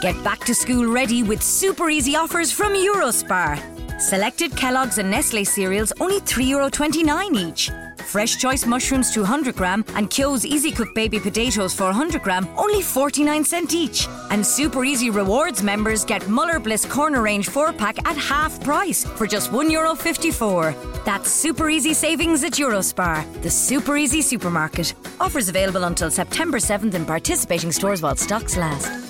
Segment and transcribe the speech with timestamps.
[0.00, 4.00] Get back to school ready with super easy offers from Eurospar.
[4.00, 7.70] Selected Kellogg's and Nestle cereals only €3.29 each.
[8.06, 13.44] Fresh choice mushrooms 200 gram and Kyo's Easy Cook baby potatoes 400 gram only 49
[13.44, 14.08] cent each.
[14.30, 19.04] And Super Easy Rewards members get Muller Bliss Corner Range 4 pack at half price
[19.04, 20.74] for just €1.54.
[21.04, 24.94] That's super easy savings at Eurospar, the super easy supermarket.
[25.20, 29.09] Offers available until September 7th in participating stores while stocks last.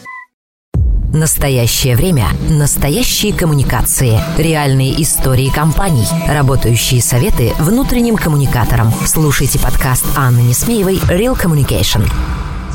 [1.12, 2.28] Настоящее время.
[2.48, 4.20] Настоящие коммуникации.
[4.38, 6.06] Реальные истории компаний.
[6.28, 8.92] Работающие советы внутренним коммуникаторам.
[9.08, 12.08] Слушайте подкаст Анны Несмеевой «Real Communication».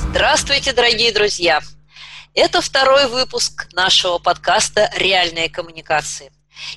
[0.10, 1.62] Здравствуйте, дорогие друзья!
[2.34, 6.30] Это второй выпуск нашего подкаста «Реальные коммуникации».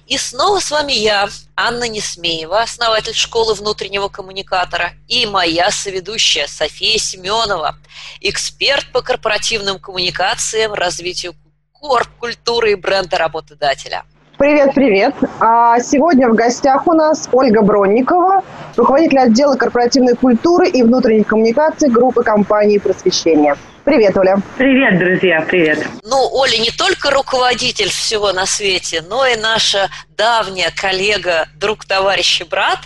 [0.06, 6.98] И снова с вами я, Анна Несмеева, основатель школы внутреннего коммуникатора, и моя соведущая София
[6.98, 7.76] Семенова,
[8.20, 11.34] эксперт по корпоративным коммуникациям, развитию
[11.80, 14.04] корп культуры и бренда работодателя.
[14.36, 15.14] Привет, привет.
[15.40, 18.44] А сегодня в гостях у нас Ольга Бронникова,
[18.76, 23.56] руководитель отдела корпоративной культуры и внутренних коммуникаций группы компании «Просвещение».
[23.82, 24.40] Привет, Оля.
[24.56, 25.84] Привет, друзья, привет.
[26.04, 32.42] Ну, Оля не только руководитель всего на свете, но и наша давняя коллега, друг, товарищ
[32.42, 32.78] и брат.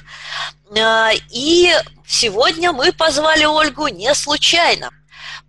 [0.81, 1.71] А, и
[2.07, 4.91] сегодня мы позвали Ольгу не случайно–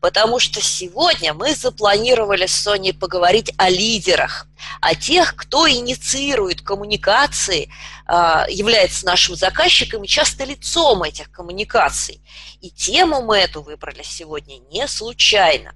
[0.03, 4.47] потому что сегодня мы запланировали с Соней поговорить о лидерах,
[4.81, 7.69] о тех, кто инициирует коммуникации,
[8.05, 12.21] а, является нашим заказчиком и часто лицом этих коммуникаций.
[12.59, 15.73] И тему мы эту выбрали сегодня не случайно.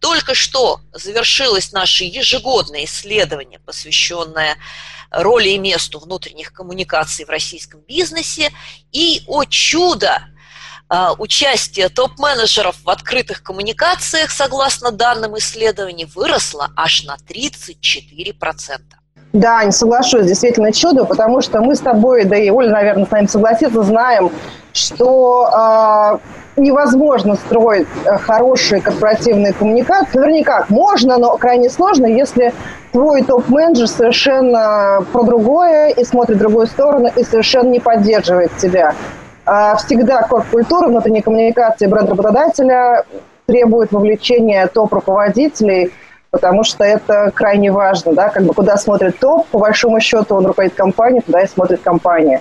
[0.00, 4.58] Только что завершилось наше ежегодное исследование, посвященное
[5.10, 8.52] роли и месту внутренних коммуникаций в российском бизнесе.
[8.92, 10.28] И, о чудо,
[11.18, 18.80] участие топ-менеджеров в открытых коммуникациях, согласно данным исследований, выросло аж на 34%.
[19.32, 23.10] Да, не соглашусь, действительно чудо, потому что мы с тобой, да и Оля, наверное, с
[23.10, 24.30] нами согласится, знаем,
[24.74, 25.48] что
[26.56, 30.18] э, невозможно строить э, хорошие корпоративные коммуникации.
[30.18, 32.52] Наверняка можно, но крайне сложно, если
[32.92, 38.94] твой топ-менеджер совершенно про другое и смотрит в другую сторону и совершенно не поддерживает тебя.
[39.44, 43.04] А, всегда корп-культура, внутренней коммуникации бренд-работодателя
[43.46, 45.92] требует вовлечения топ-руководителей,
[46.30, 50.46] потому что это крайне важно, да, как бы куда смотрит топ, по большому счету он
[50.46, 52.40] руководит компанией, туда и смотрит компания.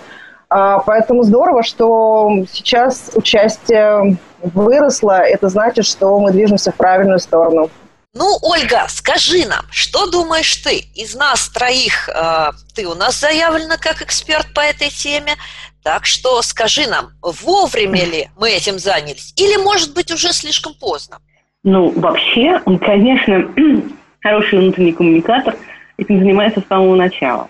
[0.49, 7.69] А, поэтому здорово, что сейчас участие выросло, это значит, что мы движемся в правильную сторону.
[8.13, 10.79] Ну, Ольга, скажи нам, что думаешь ты?
[10.95, 15.37] Из нас троих э, ты у нас заявлена как эксперт по этой теме.
[15.83, 19.33] Так что скажи нам, вовремя ли мы этим занялись?
[19.35, 21.17] Или, может быть, уже слишком поздно?
[21.63, 23.49] Ну, вообще, конечно,
[24.21, 25.55] хороший внутренний коммуникатор
[25.97, 27.47] этим занимается с самого начала.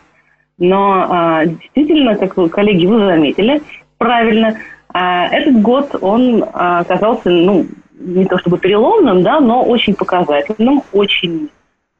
[0.58, 3.62] Но а, действительно, как вы, коллеги, вы заметили,
[3.97, 4.58] правильно,
[4.94, 7.66] а, этот год он а, оказался, ну,
[8.00, 11.50] не то чтобы переломным, да, но очень показательным, очень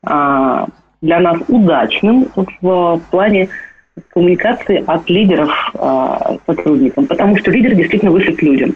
[0.04, 2.28] для нас удачным
[2.62, 3.50] в плане
[4.10, 8.76] коммуникации от лидеров э, сотрудникам, потому что лидеры действительно вышли к людям.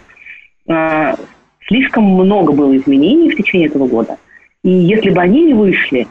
[0.67, 1.13] Э,
[1.67, 4.17] слишком много было изменений в течение этого года.
[4.63, 6.07] И если бы они не вышли,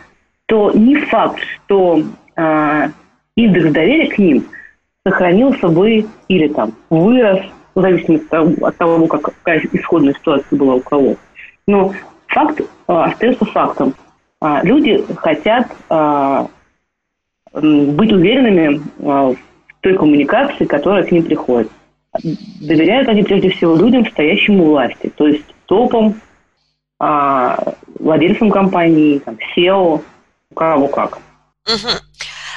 [0.46, 2.02] то не факт, что
[2.36, 2.88] э,
[3.36, 4.44] индекс доверия к ним
[5.06, 7.40] сохранился бы или там вырос,
[7.74, 11.16] в зависимости от того, какая исходная ситуация была у кого.
[11.66, 11.92] Но
[12.28, 13.94] факт э, остается фактом.
[14.40, 16.46] Э, люди хотят э,
[17.54, 19.36] быть уверенными а, в
[19.80, 21.70] той коммуникации, которая к ним приходит.
[22.60, 26.20] Доверяют они прежде всего людям, стоящим у власти, то есть топам,
[26.98, 30.02] а, владельцам компании, там, SEO,
[30.54, 31.18] кого как.
[31.66, 31.90] Угу.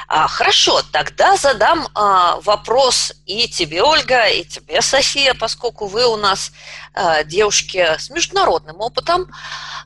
[0.08, 6.16] А, хорошо, тогда задам а, вопрос и тебе, Ольга, и тебе, София, поскольку вы у
[6.16, 6.52] нас
[6.94, 9.30] а, девушки с международным опытом.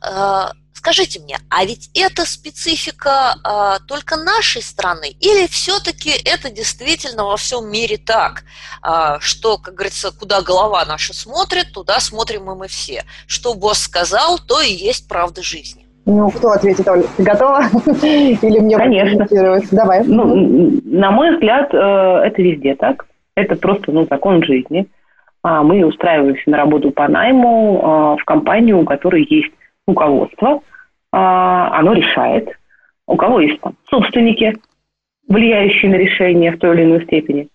[0.01, 0.51] А,
[0.81, 7.37] Скажите мне, а ведь это специфика а, только нашей страны, или все-таки это действительно во
[7.37, 8.43] всем мире так,
[8.81, 13.05] а, что, как говорится, куда голова наша смотрит, туда смотрим и мы все.
[13.27, 15.90] Что босс сказал, то и есть правда жизни.
[16.05, 17.03] Ну, кто ответит, Оля?
[17.15, 17.61] Ты готова?
[18.03, 19.27] Или мне Конечно.
[19.71, 20.03] Давай.
[20.05, 23.05] Ну, на мой взгляд, э, это везде так.
[23.35, 24.87] Это просто ну, закон жизни.
[25.43, 29.51] А, мы устраиваемся на работу по найму а, в компанию, у которой есть
[29.87, 30.61] руководство,
[31.11, 32.49] а, оно решает.
[33.07, 34.55] У кого есть там собственники,
[35.27, 37.47] влияющие на решение в той или иной степени.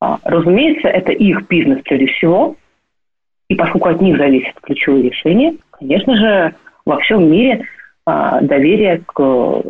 [0.00, 2.56] Разумеется, это их бизнес прежде всего,
[3.48, 6.54] и поскольку от них зависят ключевые решения, конечно же,
[6.84, 7.66] во всем мире
[8.06, 9.20] доверие к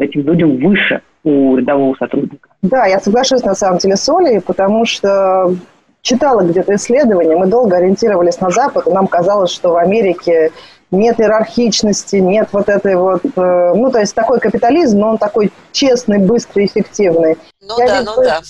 [0.01, 2.49] этим людям выше у рядового сотрудника.
[2.63, 5.55] Да, я соглашусь на самом деле с Олей, потому что
[6.03, 10.53] читала где-то исследования, мы долго ориентировались на Запад, и нам казалось, что в Америке
[10.91, 15.51] нет иерархичности, нет вот этой вот, э, ну, то есть такой капитализм, но он такой
[15.73, 17.37] честный, быстрый, эффективный.
[17.63, 18.41] Ну я да, видела, ну да.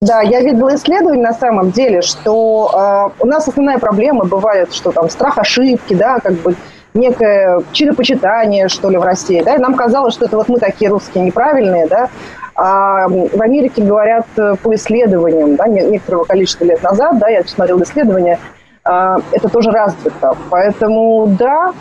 [0.00, 4.92] Да, я видела исследование на самом деле, что э, у нас основная проблема бывает, что
[4.92, 6.56] там страх ошибки, да, как бы
[6.98, 11.24] некое чинопочитание, что ли, в России, да, нам казалось, что это вот мы такие русские
[11.24, 12.08] неправильные, да,
[12.54, 17.82] а в Америке говорят э, по исследованиям, да, некоторого количества лет назад, да, я смотрела
[17.84, 18.38] исследования,
[18.84, 20.36] а, это тоже развито.
[20.50, 21.72] Поэтому, да,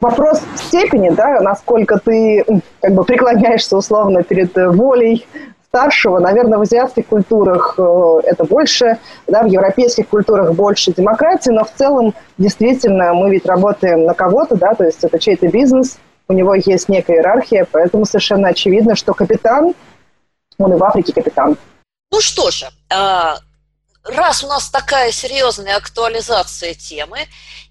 [0.00, 2.44] вопрос степени, да, насколько ты
[2.80, 5.26] как бы преклоняешься условно перед волей
[5.70, 11.64] старшего, наверное, в азиатских культурах э, это больше, да, в европейских культурах больше демократии, но
[11.64, 16.32] в целом действительно мы ведь работаем на кого-то, да, то есть это чей-то бизнес, у
[16.32, 19.74] него есть некая иерархия, поэтому совершенно очевидно, что капитан,
[20.58, 21.56] он и в Африке капитан.
[22.10, 23.36] Ну что же, а,
[24.02, 27.18] раз у нас такая серьезная актуализация темы,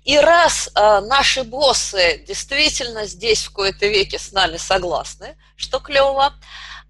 [0.06, 6.32] и раз а, наши боссы действительно здесь в кои-то веке с нами согласны, что клево,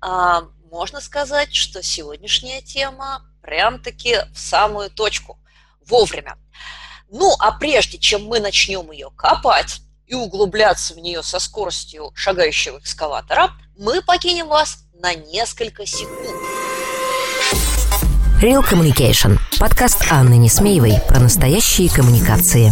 [0.01, 5.39] а, можно сказать, что сегодняшняя тема прям-таки в самую точку,
[5.85, 6.37] вовремя.
[7.09, 12.79] Ну, а прежде чем мы начнем ее копать и углубляться в нее со скоростью шагающего
[12.79, 16.37] экскаватора, мы покинем вас на несколько секунд.
[18.41, 19.37] Real Communication.
[19.59, 22.71] Подкаст Анны Несмеевой про настоящие коммуникации.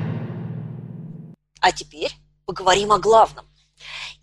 [1.61, 2.11] А теперь
[2.45, 3.47] поговорим о главном.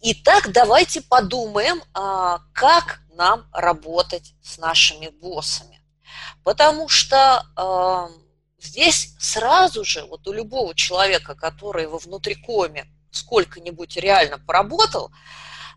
[0.01, 5.81] Итак, давайте подумаем, а, как нам работать с нашими боссами.
[6.45, 8.09] Потому что а,
[8.61, 15.11] здесь сразу же, вот у любого человека, который во внутрикоме сколько-нибудь реально поработал,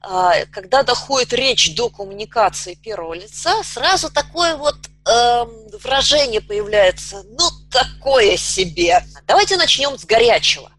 [0.01, 4.75] а, когда доходит речь до коммуникации первого лица, сразу такое вот
[5.07, 5.43] э,
[5.77, 9.05] выражение появляется, ну такое себе.
[9.27, 10.71] Давайте начнем с горячего.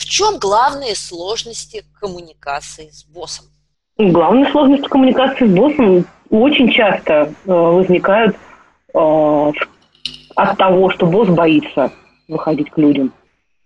[0.00, 3.44] В чем главные сложности коммуникации с боссом?
[3.98, 8.34] Главные сложности коммуникации с боссом очень часто э, возникают
[8.94, 9.52] э,
[10.36, 11.92] от того, что босс боится
[12.28, 13.12] выходить к людям.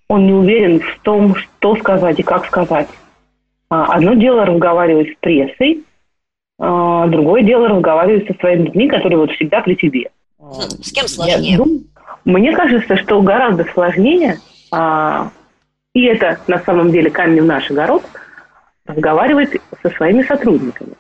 [0.09, 2.89] Он не уверен в том, что сказать и как сказать.
[3.71, 5.85] А, одно дело разговаривать с прессой,
[6.59, 10.11] а, другое дело разговаривать со своими людьми, которые вот всегда при тебе.
[10.83, 11.57] С кем сложнее?
[11.57, 11.85] Думаю,
[12.25, 14.41] мне кажется, что гораздо сложнее
[14.73, 15.31] а,
[15.95, 18.03] и это на самом деле камень в наш огород,
[18.87, 20.95] разговаривать со своими сотрудниками.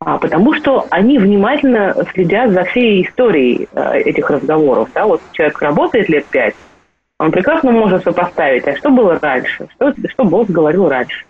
[0.00, 4.88] А, потому что они внимательно следят за всей историей а, этих разговоров.
[4.94, 5.06] Да?
[5.06, 6.54] Вот человек работает лет пять,
[7.18, 11.24] он прекрасно может сопоставить, а что было раньше, что, что босс говорил раньше,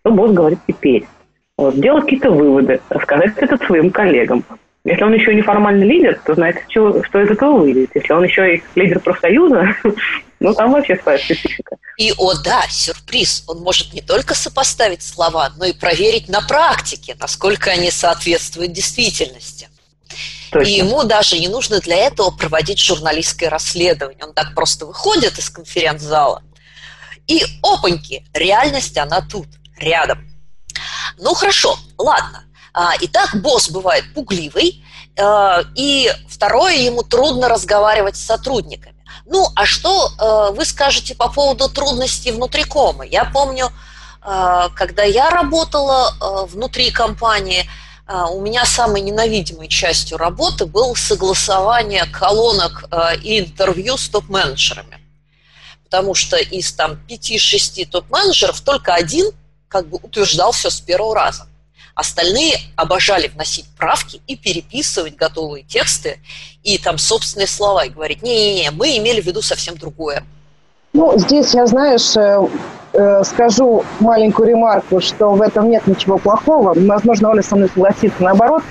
[0.00, 1.06] что босс говорит теперь.
[1.56, 4.44] Вот, сделать какие-то выводы, рассказать это своим коллегам.
[4.84, 7.90] Если он еще неформальный лидер, то знаете, что, что из этого выйдет.
[7.94, 9.68] Если он еще и лидер профсоюза,
[10.40, 11.76] ну там вообще своя специфика.
[11.96, 17.16] И, о да, сюрприз, он может не только сопоставить слова, но и проверить на практике,
[17.18, 19.68] насколько они соответствуют действительности.
[20.50, 20.68] Точно.
[20.68, 24.24] И ему даже не нужно для этого проводить журналистское расследование.
[24.24, 26.42] Он так просто выходит из конференц-зала,
[27.26, 29.46] и опаньки, реальность, она тут,
[29.78, 30.28] рядом.
[31.18, 32.44] Ну хорошо, ладно.
[32.72, 34.84] А, итак, босс бывает пугливый,
[35.18, 38.93] а, и второе, ему трудно разговаривать с сотрудниками.
[39.26, 43.06] Ну, а что а, вы скажете по поводу трудностей внутри комы?
[43.06, 43.70] Я помню,
[44.20, 47.68] когда я работала внутри компании,
[48.30, 52.84] у меня самой ненавидимой частью работы было согласование колонок
[53.22, 54.98] и интервью с топ-менеджерами.
[55.84, 59.30] Потому что из там 5-6 топ-менеджеров только один
[59.68, 61.46] как бы утверждал все с первого раза.
[61.94, 66.18] Остальные обожали вносить правки и переписывать готовые тексты
[66.64, 70.24] и там собственные слова и говорить, не-не-не, мы имели в виду совсем другое.
[70.92, 72.48] Ну, здесь я, знаешь, э,
[72.92, 76.72] э, скажу маленькую ремарку, что в этом нет ничего плохого.
[76.74, 78.22] Возможно, Оля со мной согласится.
[78.22, 78.62] Наоборот,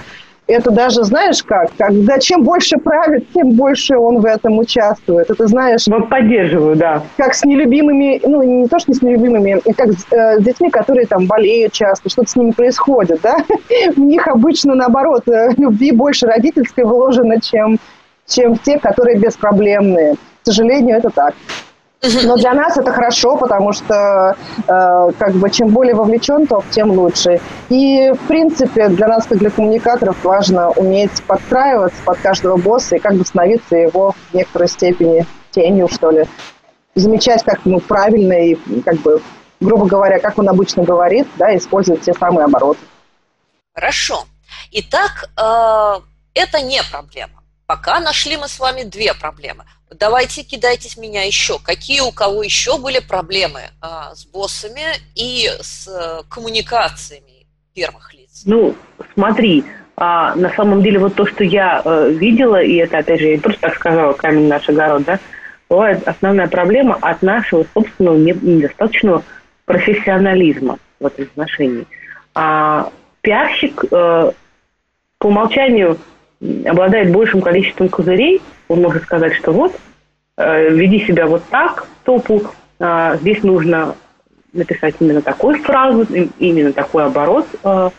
[0.48, 5.30] это даже, знаешь как, когда чем больше правит, тем больше он в этом участвует.
[5.30, 5.88] Это знаешь...
[5.88, 7.04] Вот поддерживаю, да.
[7.18, 11.08] Как с нелюбимыми, ну, не то, что с нелюбимыми, как с, э, с детьми, которые
[11.08, 13.38] там болеют часто, что-то с ними происходит, да?
[13.96, 17.80] В них обычно, наоборот, э, любви больше родительской вложено, чем,
[18.28, 20.16] чем в те, которые беспроблемные.
[20.16, 21.34] К сожалению, это так.
[22.04, 24.36] Но для нас это хорошо, потому что
[24.68, 27.40] э, как бы чем более вовлечен, то тем лучше.
[27.70, 33.00] И в принципе для нас, как для коммуникаторов, важно уметь подстраиваться под каждого босса и
[33.00, 36.26] как бы становиться его в некоторой степени тенью, что ли.
[36.94, 39.22] Замечать, как ему правильно и как бы,
[39.62, 42.82] грубо говоря, как он обычно говорит, да, использовать те самые обороты.
[43.74, 44.26] Хорошо.
[44.72, 46.02] Итак, э,
[46.34, 47.42] это не проблема.
[47.66, 49.64] Пока нашли мы с вами две проблемы
[50.00, 51.60] давайте кидайтесь меня еще.
[51.60, 54.84] Какие у кого еще были проблемы а, с боссами
[55.16, 58.44] и с а, коммуникациями первых лиц?
[58.46, 58.76] Ну,
[59.14, 59.64] смотри,
[59.96, 63.40] а, на самом деле вот то, что я а, видела, и это, опять же, я
[63.40, 65.20] просто так сказала, камень наш огород, да,
[65.70, 69.24] бывает основная проблема от нашего собственного недостаточного
[69.66, 71.86] профессионализма в этом отношении.
[72.34, 74.34] А, пиарщик а,
[75.20, 75.98] по умолчанию
[76.66, 79.76] обладает большим количеством козырей, он может сказать, что вот,
[80.38, 82.44] э, веди себя вот так, топу,
[82.80, 83.96] э, здесь нужно
[84.52, 86.04] написать именно такую фразу,
[86.40, 87.90] именно такой оборот э,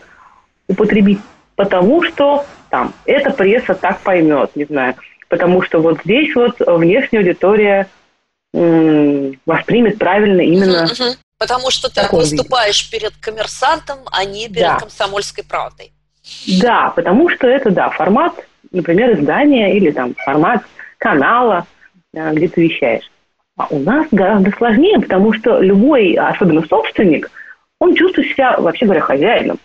[0.67, 1.19] употребить,
[1.55, 4.95] потому что там эта пресса так поймет, не знаю,
[5.27, 7.87] потому что вот здесь вот внешняя аудитория
[8.53, 10.87] воспримет правильно именно...
[11.37, 12.97] Потому что ты выступаешь виде.
[12.97, 14.79] перед коммерсантом, а не перед да.
[14.79, 15.91] комсомольской правдой.
[16.61, 20.63] Да, потому что это, да, формат например, издания или там формат
[20.97, 21.65] канала,
[22.13, 23.09] э, где ты вещаешь.
[23.57, 27.31] А у нас гораздо сложнее, потому что любой, особенно собственник,
[27.79, 29.57] он чувствует себя, вообще говоря, хозяином.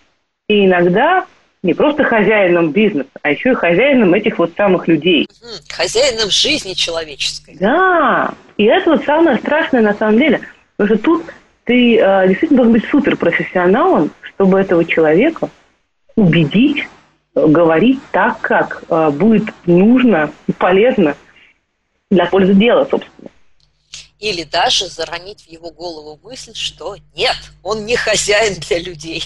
[0.48, 1.26] И иногда
[1.62, 5.28] не просто хозяином бизнеса, а еще и хозяином этих вот самых людей.
[5.68, 7.56] Хозяином жизни человеческой.
[7.58, 10.40] Да, и это вот самое страшное на самом деле.
[10.76, 11.24] Потому что тут
[11.64, 15.50] ты э, действительно должен быть суперпрофессионалом, чтобы этого человека
[16.20, 16.86] убедить
[17.34, 21.16] говорить так, как э, будет нужно и полезно
[22.10, 23.30] для пользы дела, собственно.
[24.18, 29.22] Или даже заронить в его голову мысль, что нет, он не хозяин для людей.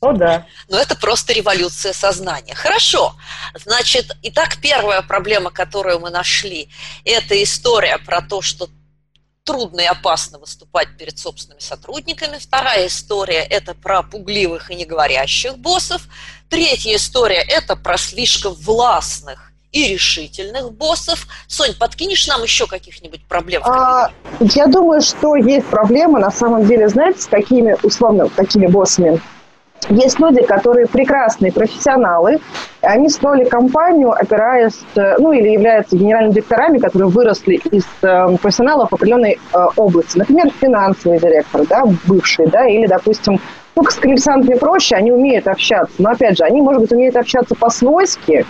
[0.00, 0.46] О, да.
[0.68, 2.54] Но это просто революция сознания.
[2.54, 3.14] Хорошо.
[3.54, 6.68] Значит, итак, первая проблема, которую мы нашли,
[7.04, 8.68] это история про то, что
[9.50, 12.38] трудно и опасно выступать перед собственными сотрудниками.
[12.38, 16.02] Вторая история– это про пугливых и неговорящих боссов.
[16.48, 21.26] Третья история– это про слишком властных и решительных боссов.
[21.48, 23.62] Сонь, подкинешь нам еще каких-нибудь проблем?
[23.64, 29.20] А, я думаю, что есть проблемы, на самом деле, знаете, с какими, условно, такими боссами?
[29.88, 32.38] Есть люди, которые прекрасные профессионалы,
[32.82, 38.92] они строили компанию, опираясь, э, ну, или являются генеральными директорами, которые выросли из э, профессионалов
[38.92, 40.18] определенной э, области.
[40.18, 43.40] Например, финансовый директор, да, бывший, да, или, допустим,
[43.74, 45.94] ну, с коллективантами проще, они умеют общаться.
[45.98, 48.46] Но, опять же, они, может быть, умеют общаться по-свойски,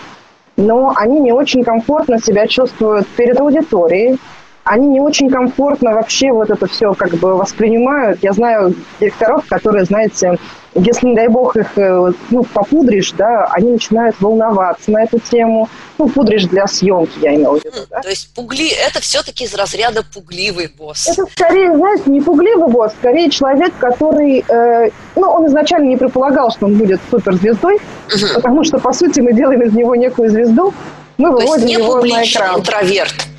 [0.57, 4.19] но они не очень комфортно себя чувствуют перед аудиторией,
[4.63, 8.19] они не очень комфортно вообще вот это все как бы воспринимают.
[8.21, 10.37] Я знаю директоров, которые, знаете,
[10.73, 15.67] если, не дай бог, их э, ну, попудришь, да, они начинают волноваться на эту тему.
[15.97, 17.77] Ну, пудришь для съемки, я имела в виду.
[17.89, 17.99] Да?
[18.01, 18.69] То есть пугли...
[18.69, 21.07] это все-таки из разряда пугливый босс.
[21.09, 24.45] Это скорее, знаете, не пугливый босс, скорее человек, который...
[24.47, 28.33] Э, ну, он изначально не предполагал, что он будет суперзвездой, угу.
[28.35, 30.73] потому что, по сути, мы делаем из него некую звезду,
[31.17, 32.59] мы выводим его на экран.
[32.59, 33.30] интроверт.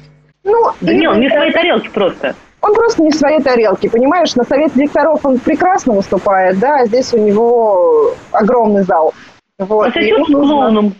[0.44, 2.34] Ну, да не, он не в своей тарелке просто.
[2.60, 4.34] Он просто не в своей тарелке, понимаешь?
[4.36, 9.14] На совете директоров он прекрасно выступает, да, а здесь у него огромный зал.
[9.58, 9.88] Вот.
[9.88, 10.94] А с клоуном.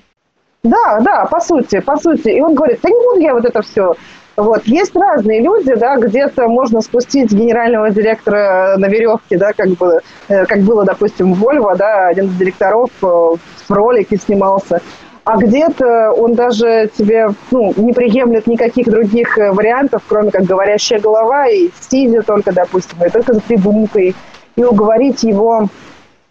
[0.62, 2.28] Да, да, по сути, по сути.
[2.28, 3.94] И он говорит, да не буду я вот это все.
[4.36, 4.64] Вот.
[4.64, 10.46] Есть разные люди, да, где-то можно спустить генерального директора на веревке, да, как, бы, э,
[10.46, 14.80] как было, допустим, в Volvo, да, один из директоров э, в ролике снимался
[15.24, 21.00] а где-то он даже тебе ну, не приемлет никаких других э, вариантов, кроме как говорящая
[21.00, 24.16] голова и сидя только, допустим, и только за трибункой,
[24.56, 25.68] и уговорить его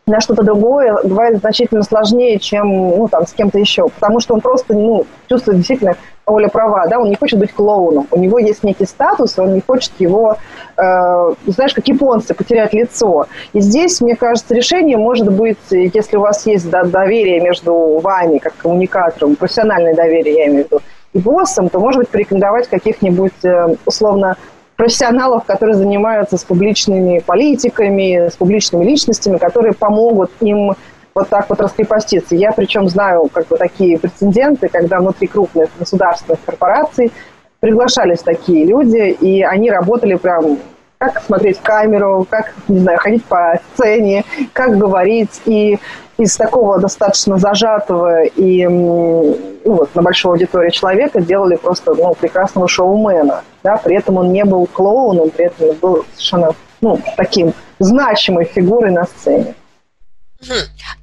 [0.08, 3.88] на что-то другое бывает значительно сложнее, чем ну, там, с кем-то еще.
[3.88, 8.08] Потому что он просто ну, чувствует действительно Оля права, да, он не хочет быть клоуном.
[8.12, 10.38] У него есть некий статус, он не хочет его,
[10.78, 13.28] э, знаешь, как японцы, потерять лицо.
[13.54, 18.38] И здесь, мне кажется, решение может быть, если у вас есть да, доверие между вами,
[18.38, 20.82] как коммуникатором, профессиональное доверие, я имею в виду,
[21.14, 24.38] и боссом, то, может быть, порекомендовать каких-нибудь, э, условно,
[24.76, 30.76] профессионалов, которые занимаются с публичными политиками, с публичными личностями, которые помогут им
[31.14, 32.36] вот так вот раскрепоститься.
[32.36, 37.12] Я причем знаю как бы такие прецеденты, когда внутри крупных государственных корпораций
[37.60, 40.58] приглашались такие люди, и они работали прям
[40.98, 44.24] как смотреть в камеру, как, не знаю, ходить по сцене,
[44.54, 45.42] как говорить.
[45.46, 45.80] И
[46.24, 52.68] из такого достаточно зажатого и ну, вот, на большой аудитории человека делали просто ну, прекрасного
[52.68, 53.44] шоумена.
[53.64, 53.78] Да?
[53.78, 58.92] При этом он не был клоуном, при этом он был совершенно ну, таким значимой фигурой
[58.92, 59.56] на сцене.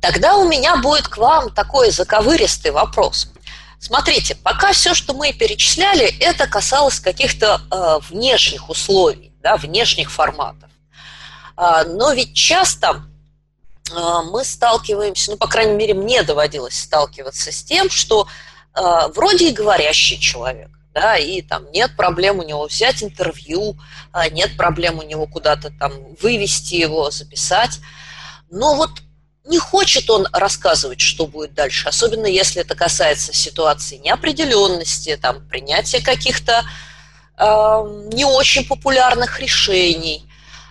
[0.01, 3.33] Тогда у меня будет к вам такой заковыристый вопрос.
[3.81, 10.69] Смотрите, пока все, что мы перечисляли, это касалось каких-то э, внешних условий, да, внешних форматов.
[11.57, 13.18] А, но ведь часто э,
[13.95, 18.27] мы сталкиваемся, ну, по крайней мере, мне доводилось сталкиваться с тем, что
[18.75, 18.81] э,
[19.15, 23.77] вроде и говорящий человек, да, и там нет проблем у него взять интервью,
[24.13, 27.81] э, нет проблем у него куда-то там вывести его, записать,
[28.51, 28.91] но вот
[29.49, 36.01] не хочет он рассказывать, что будет дальше, особенно если это касается ситуации неопределенности, там, принятия
[36.01, 36.65] каких-то
[37.37, 37.45] э,
[38.13, 40.28] не очень популярных решений.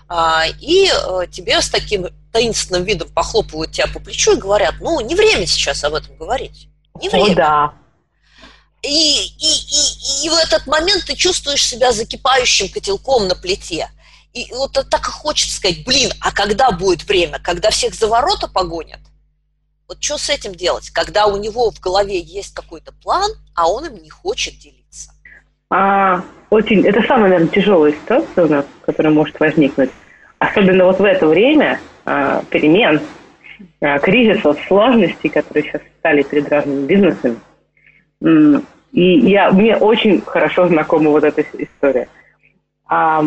[0.09, 4.99] А, и э, тебе с таким таинственным видом похлопывают тебя по плечу и говорят, ну,
[5.01, 6.69] не время сейчас об этом говорить.
[7.01, 7.31] Не время.
[7.31, 7.73] О, да.
[8.83, 13.89] И, и, и, и в этот момент ты чувствуешь себя закипающим котелком на плите.
[14.33, 17.39] И вот так и хочется сказать, блин, а когда будет время?
[17.39, 18.99] Когда всех за ворота погонят?
[19.87, 23.85] Вот что с этим делать, когда у него в голове есть какой-то план, а он
[23.85, 24.76] им не хочет делиться?
[25.69, 29.89] А, очень, это самая, наверное, тяжелая ситуация у нас, которая может возникнуть.
[30.39, 33.01] Особенно вот в это время а, перемен,
[33.81, 37.38] а, кризисов, сложностей, которые сейчас стали перед разными бизнесами.
[38.93, 42.07] И я, мне очень хорошо знакома вот эта история.
[42.88, 43.24] А,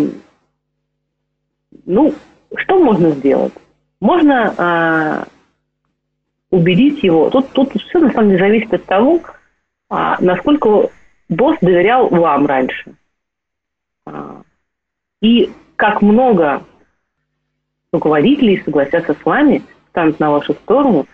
[1.84, 2.14] ну,
[2.56, 3.52] что можно сделать?
[4.00, 5.28] Можно а,
[6.50, 7.28] убедить его.
[7.30, 9.20] Тут, тут все на самом деле зависит от того,
[9.88, 10.90] а, насколько
[11.30, 12.92] босс доверял вам раньше.
[14.04, 14.42] А,
[15.22, 16.62] и как много
[17.92, 21.06] руководителей согласятся с вами, станут на вашу сторону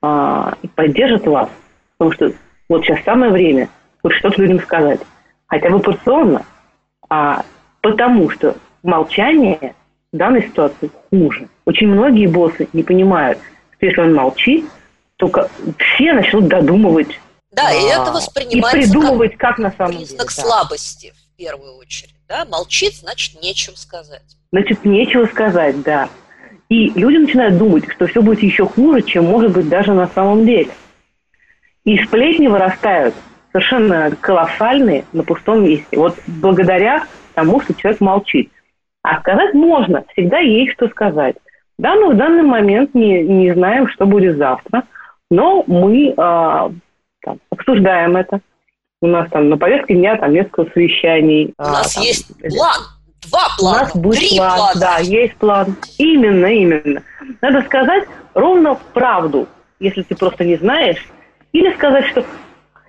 [0.00, 1.50] а, и поддержат вас.
[1.98, 2.32] Потому что
[2.68, 3.68] вот сейчас самое время
[4.00, 5.00] хоть что-то людям сказать.
[5.46, 6.46] Хотя бы порционно.
[7.10, 7.44] А,
[7.82, 9.74] потому что молчание
[10.12, 11.48] в данной ситуации хуже.
[11.64, 13.38] Очень многие боссы не понимают,
[13.76, 14.64] что если он молчит,
[15.16, 15.30] то
[15.78, 17.20] все начнут додумывать.
[17.58, 20.26] Да, и это воспринимается и придумывать, как, как на самом признак деле.
[20.26, 22.14] признак слабости, в первую очередь.
[22.28, 22.44] Да?
[22.44, 24.22] Молчит, значит, нечего сказать.
[24.52, 26.08] Значит, нечего сказать, да.
[26.68, 30.44] И люди начинают думать, что все будет еще хуже, чем может быть даже на самом
[30.46, 30.70] деле.
[31.84, 33.14] И сплетни вырастают
[33.52, 35.96] совершенно колоссальные на пустом месте.
[35.96, 38.52] Вот благодаря тому, что человек молчит.
[39.02, 41.36] А сказать можно, всегда есть что сказать.
[41.78, 44.82] Да, мы в данный момент не, не знаем, что будет завтра,
[45.30, 46.70] но мы э,
[47.28, 48.40] там, обсуждаем это.
[49.00, 51.54] У нас там на повестке дня там несколько совещаний.
[51.58, 52.80] У нас там, есть план,
[53.30, 54.80] два плана, У нас будет три план, плана.
[54.80, 55.76] да, есть план.
[55.98, 57.02] Именно, именно.
[57.40, 59.46] Надо сказать ровно правду,
[59.78, 61.06] если ты просто не знаешь,
[61.52, 62.24] или сказать, что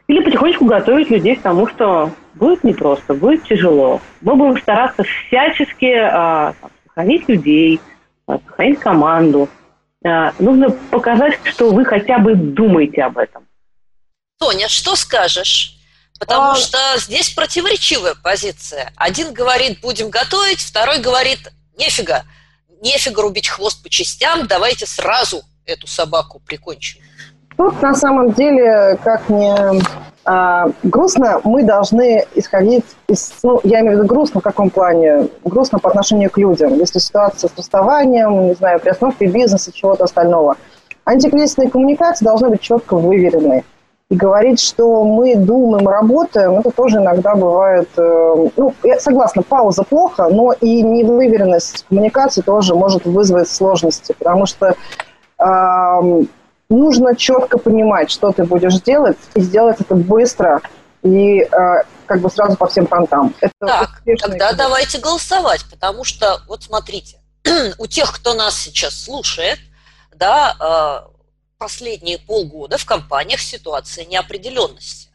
[0.07, 4.01] или потихонечку готовить людей к тому, что будет непросто, будет тяжело.
[4.21, 6.55] Мы будем стараться всячески а,
[6.87, 7.79] сохранить людей,
[8.25, 9.47] а, сохранить команду.
[10.03, 13.43] А, нужно показать, что вы хотя бы думаете об этом.
[14.39, 15.77] Тоня, что скажешь?
[16.17, 16.55] Потому а...
[16.55, 18.93] что здесь противоречивая позиция.
[18.95, 22.23] Один говорит, будем готовить, второй говорит, нефига,
[22.81, 27.01] нефига рубить хвост по частям, давайте сразу эту собаку прикончим.
[27.57, 29.57] Тут на самом деле, как мне
[30.23, 35.27] а, грустно, мы должны исходить из, ну, я имею в виду грустно в каком плане?
[35.43, 36.79] Грустно по отношению к людям.
[36.79, 40.55] Если ситуация с расставанием, не знаю, приостановкой бизнеса, чего-то остального.
[41.03, 43.65] Антикризисные коммуникации должны быть четко выверены.
[44.09, 47.89] И говорить, что мы думаем, работаем, это тоже иногда бывает...
[47.97, 54.45] Э, ну, я согласна, пауза плохо, но и невыверенность коммуникации тоже может вызвать сложности, потому
[54.45, 54.75] что
[56.69, 60.61] нужно четко понимать, что ты будешь делать, и сделать это быстро
[61.01, 61.47] и э,
[62.05, 63.33] как бы сразу по всем фронтам.
[63.39, 67.17] Это так, тогда давайте голосовать, потому что, вот смотрите,
[67.77, 69.59] у тех, кто нас сейчас слушает,
[70.15, 71.08] да, э,
[71.59, 75.09] последние полгода в компаниях ситуация неопределенности.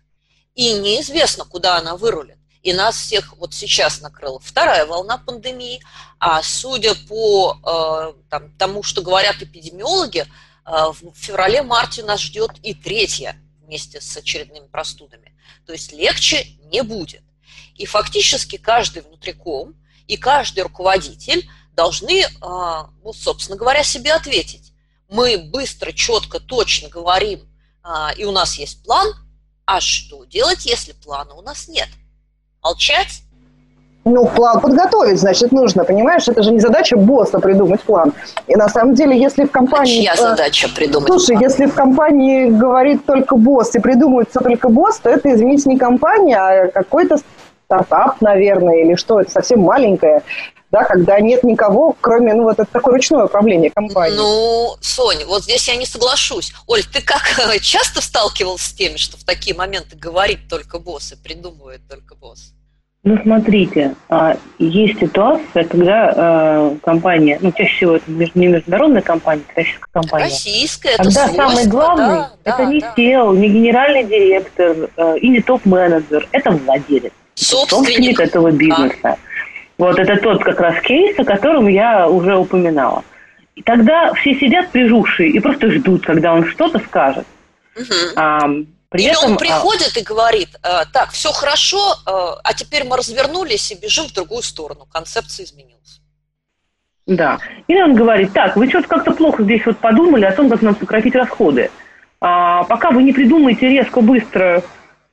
[0.54, 2.36] И неизвестно, куда она вырулит.
[2.62, 5.82] И нас всех вот сейчас накрыла вторая волна пандемии,
[6.18, 10.26] а судя по э, там, тому, что говорят эпидемиологи,
[10.64, 15.36] а, в феврале-марте нас ждет и третья вместе с очередными простудами.
[15.66, 17.22] То есть легче не будет.
[17.74, 19.76] И фактически каждый внутриком
[20.06, 24.73] и каждый руководитель должны, а, ну, собственно говоря, себе ответить.
[25.10, 27.40] Мы быстро, четко, точно говорим,
[27.82, 29.08] а, и у нас есть план,
[29.66, 31.88] а что делать, если плана у нас нет?
[32.62, 33.22] Молчать?
[34.06, 36.28] Ну, план подготовить, значит, нужно, понимаешь?
[36.28, 38.12] Это же не задача босса придумать план.
[38.46, 40.02] И на самом деле, если в компании...
[40.02, 41.42] Чья задача придумать Слушай, план?
[41.42, 46.36] если в компании говорит только босс и придумывается только босс, то это, извините, не компания,
[46.36, 47.16] а какой-то
[47.64, 50.22] стартап, наверное, или что, это совсем маленькое
[50.74, 54.18] да, когда нет никого, кроме, ну, вот это такое ручное управление компанией.
[54.18, 56.52] Ну, Соня, вот здесь я не соглашусь.
[56.66, 57.22] Оль, ты как
[57.62, 62.54] часто сталкивался с теми, что в такие моменты говорит только босс и придумывает только босс?
[63.04, 69.42] Ну, смотрите, а, есть ситуация, когда э, компания, ну, чаще всего это не международная компания,
[69.46, 70.24] это российская компания.
[70.24, 72.94] Российская, это Когда свойство, самый главный, да, это да, не да.
[72.96, 78.18] SEO, не генеральный директор э, и не топ-менеджер, это владелец, Собственник.
[78.18, 79.18] этого бизнеса.
[79.78, 83.04] Вот это тот как раз кейс, о котором я уже упоминала.
[83.56, 87.26] И тогда все сидят прижухшие и просто ждут, когда он что-то скажет.
[87.76, 88.16] Мгм.
[88.16, 88.38] А,
[88.90, 92.10] при Или этом, он а, приходит и говорит, э, так, все хорошо, э,
[92.44, 94.86] а теперь мы развернулись и бежим в другую сторону.
[94.92, 96.00] Концепция изменилась.
[97.06, 97.38] Да.
[97.66, 100.76] Или он говорит, так, вы что-то как-то плохо здесь вот подумали о том, как нам
[100.76, 101.70] сократить расходы.
[102.20, 104.62] А, пока вы не придумаете резко, быстро,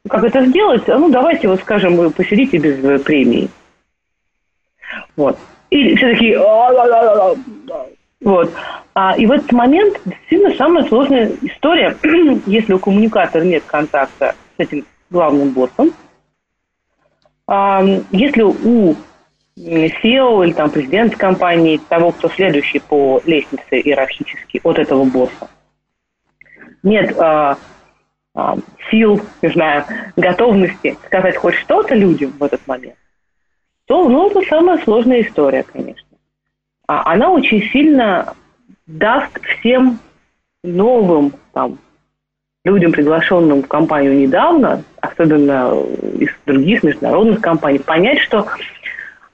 [0.08, 3.50] как это сделать, а ну давайте, вот скажем, вы посидите без э, премии.
[5.16, 5.38] Вот.
[5.70, 6.38] Или все такие...
[6.38, 7.36] «А-ла-ла-ла-ла».
[8.22, 8.52] Вот.
[8.94, 11.98] А, и в этот момент действительно самая сложная история,
[12.46, 15.92] если у коммуникатора нет контакта с этим главным боссом,
[17.48, 18.96] а, если у
[19.58, 25.50] SEO или там президент компании, того, кто следующий по лестнице иерархически от этого босса,
[26.84, 27.58] нет а,
[28.34, 28.58] а,
[28.90, 32.96] сил, не знаю, готовности сказать хоть что-то людям в этот момент,
[33.92, 36.08] то, ну, это самая сложная история, конечно.
[36.88, 38.36] А она очень сильно
[38.88, 40.00] даст всем
[40.64, 41.78] новым там,
[42.64, 45.74] людям, приглашенным в компанию недавно, особенно
[46.18, 48.48] из других международных компаний, понять, что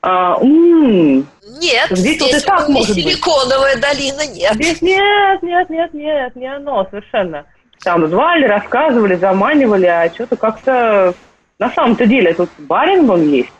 [0.01, 1.17] а, м,
[1.59, 3.05] Нет, Здесь здесь, вот и так может быть.
[3.05, 4.55] силиконовая долина, нет.
[4.55, 7.45] Здесь нет, нет, нет, нет, не оно совершенно.
[7.83, 11.13] Там звали, рассказывали, заманивали, а что-то как-то
[11.59, 13.51] на самом-то деле тут барин вон есть.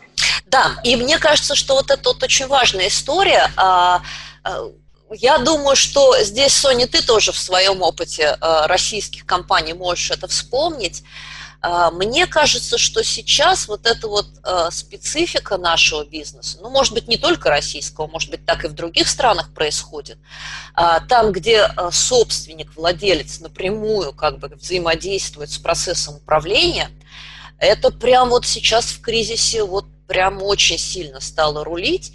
[0.50, 3.50] Да, и мне кажется, что вот это вот очень важная история.
[3.56, 4.02] А,
[4.44, 4.70] а,
[5.10, 10.26] Я думаю, что здесь, Соня, ты тоже в своем опыте а, российских компаний можешь это
[10.26, 11.02] вспомнить.
[11.92, 14.26] Мне кажется, что сейчас вот эта вот
[14.70, 19.08] специфика нашего бизнеса, ну, может быть, не только российского, может быть, так и в других
[19.08, 20.18] странах происходит,
[21.08, 26.90] там, где собственник, владелец напрямую как бы взаимодействует с процессом управления,
[27.58, 32.12] это прям вот сейчас в кризисе вот прям очень сильно стало рулить.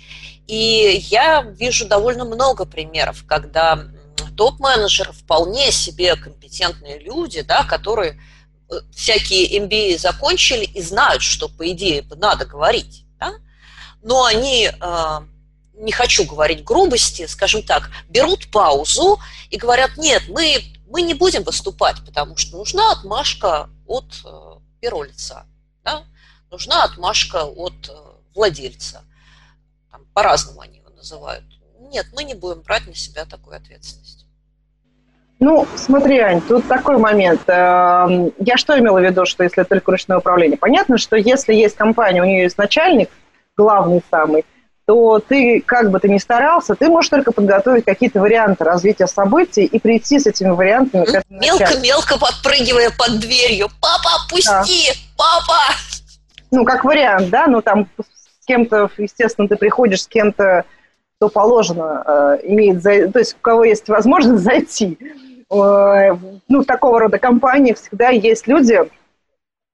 [0.48, 3.88] И я вижу довольно много примеров, когда
[4.36, 8.20] топ-менеджеры вполне себе компетентные люди, да, которые
[8.70, 13.06] э, всякие MBA закончили и знают, что, по идее, надо говорить.
[13.20, 13.34] Да?
[14.02, 15.20] Но они, э,
[15.76, 21.44] не хочу говорить грубости, скажем так, берут паузу и говорят, нет, мы, мы не будем
[21.44, 24.30] выступать, потому что нужна отмашка от э,
[24.82, 25.46] первого лица.
[25.86, 26.04] Да?
[26.54, 27.94] Нужна отмашка от э,
[28.36, 29.02] владельца.
[29.92, 31.44] Там, по-разному они его называют.
[31.80, 34.28] Нет, мы не будем брать на себя такую ответственность.
[35.40, 37.42] Ну, смотри, Ань, тут такой момент.
[37.48, 40.60] Эм, Я что имела в виду, что если только ручное управление?
[40.60, 43.10] Понятно, что если есть компания, у нее есть начальник,
[43.58, 44.46] главный самый,
[44.86, 49.66] то ты, как бы ты ни старался, ты можешь только подготовить какие-то варианты развития событий
[49.66, 51.24] и прийти с этими вариантами.
[51.30, 53.70] Мелко-мелко подпрыгивая под дверью.
[53.82, 54.92] Папа, пусти!
[55.18, 55.58] Папа!
[56.56, 60.66] Ну, как вариант, да, ну там с кем-то, естественно, ты приходишь с кем-то,
[61.18, 65.00] кто положено, э, имеет, за- то есть у кого есть возможность зайти.
[65.52, 66.16] Э,
[66.48, 68.80] ну, такого рода компании всегда есть люди,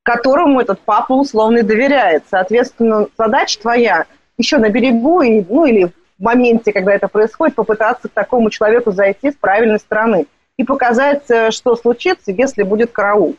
[0.04, 2.24] которому этот папа условно доверяет.
[2.32, 4.06] Соответственно, задача твоя
[4.38, 5.92] еще на берегу, и, ну, или в
[6.24, 11.52] моменте, когда это происходит, попытаться к такому человеку зайти с правильной стороны и показать, э,
[11.52, 13.36] что случится, если будет караул.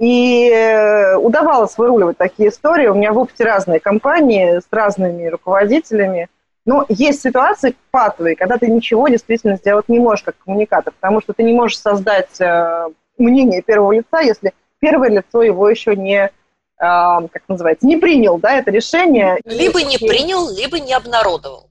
[0.00, 2.86] И э, удавалось выруливать такие истории.
[2.86, 6.28] У меня в опыте разные компании с разными руководителями.
[6.64, 11.34] Но есть ситуации патовые, когда ты ничего действительно сделать не можешь как коммуникатор, потому что
[11.34, 16.30] ты не можешь создать э, мнение первого лица, если первое лицо его еще не, э,
[16.78, 19.38] как называется, не принял, да, это решение.
[19.44, 21.66] Либо не принял, либо не обнародовал.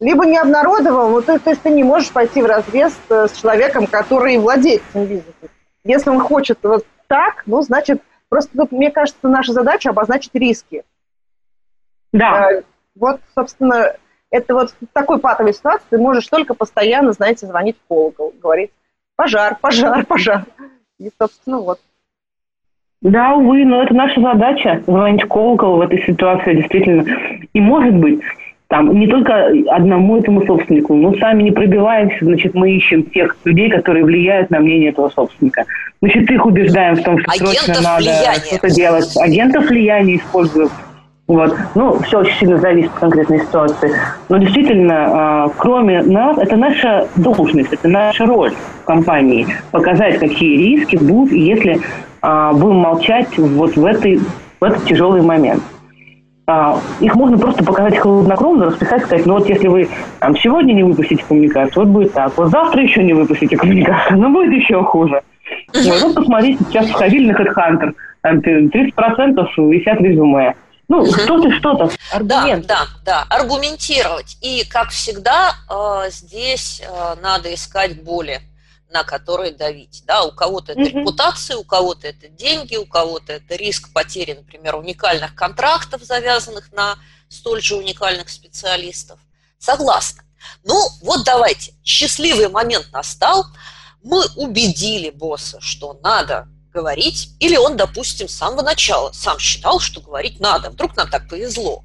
[0.00, 3.86] либо не обнародовал, ну, то, то есть ты не можешь пойти в разрез с человеком,
[3.86, 5.50] который владеет этим бизнесом.
[5.84, 10.84] Если он хочет вот так, ну, значит, просто тут, мне кажется, наша задача обозначить риски.
[12.12, 12.62] Да, Э,
[12.94, 13.92] Вот, собственно,
[14.30, 18.70] это вот в такой патовой ситуации ты можешь только постоянно, знаете, звонить в колокол, говорить,
[19.16, 20.44] пожар, пожар, пожар.
[20.98, 21.80] И, собственно, вот.
[23.00, 27.04] Да, увы, но это наша задача, звонить колокол в этой ситуации действительно.
[27.52, 28.20] И может быть,
[28.68, 33.70] там не только одному этому собственнику, но сами не пробиваемся, значит, мы ищем тех людей,
[33.70, 35.64] которые влияют на мнение этого собственника.
[36.00, 38.04] Значит, их убеждаем в том, что Агентов срочно надо
[38.46, 39.16] что-то делать.
[39.18, 40.70] Агентов влияния используем.
[41.26, 41.56] Вот.
[41.74, 43.90] Ну, все очень сильно зависит от конкретной ситуации.
[44.28, 49.46] Но действительно, э, кроме нас, это наша должность, это наша роль в компании.
[49.70, 51.80] Показать, какие риски будут, если
[52.22, 54.20] э, будем молчать вот в, этой,
[54.60, 55.62] в этот тяжелый момент.
[56.46, 59.88] А, их можно просто показать хладнокровно, расписать, сказать, ну вот если вы
[60.20, 64.28] там, сегодня не выпустите коммуникацию, вот будет так, вот завтра еще не выпустите коммуникацию, но
[64.28, 65.22] будет еще хуже.
[65.72, 70.54] Вот, вот посмотрите, сейчас входили на HeadHunter, там 30% висят резюме.
[70.88, 71.90] Ну, что-то, что-то.
[72.12, 72.66] Аргумент.
[72.66, 74.36] Да, да, да, аргументировать.
[74.42, 78.40] И, как всегда, э, здесь э, надо искать боли,
[78.90, 80.02] на которые давить.
[80.06, 81.00] Да, у кого-то это Мгм.
[81.00, 86.96] репутация, у кого-то это деньги, у кого-то это риск потери, например, уникальных контрактов, завязанных на
[87.28, 89.18] столь же уникальных специалистов.
[89.58, 90.22] Согласна.
[90.64, 91.72] Ну, вот давайте.
[91.84, 93.46] Счастливый момент настал.
[94.02, 100.00] Мы убедили босса, что надо говорить, или он, допустим, с самого начала сам считал, что
[100.00, 100.70] говорить надо.
[100.70, 101.84] Вдруг нам так повезло.